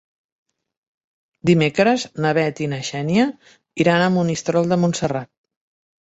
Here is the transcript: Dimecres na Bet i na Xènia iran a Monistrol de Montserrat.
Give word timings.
Dimecres 1.49 2.05
na 2.25 2.31
Bet 2.39 2.63
i 2.67 2.71
na 2.73 2.81
Xènia 2.89 3.27
iran 3.87 4.09
a 4.09 4.09
Monistrol 4.17 4.75
de 4.75 4.81
Montserrat. 4.87 5.33